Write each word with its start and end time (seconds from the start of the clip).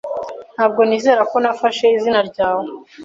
Ntabwo 0.53 0.81
nizera 0.87 1.21
ko 1.31 1.37
nafashe 1.43 1.85
izina 1.97 2.19
ryawe. 2.29 2.65